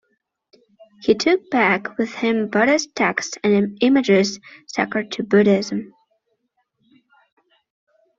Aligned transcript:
He 1.03 1.13
took 1.13 1.51
back 1.51 1.99
with 1.99 2.11
him 2.11 2.47
Buddhist 2.49 2.95
texts 2.95 3.37
and 3.43 3.77
images 3.81 4.39
sacred 4.67 5.11
to 5.11 5.23
Buddhism. 5.23 5.93